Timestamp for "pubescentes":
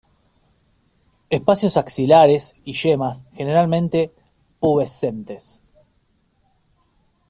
4.59-5.61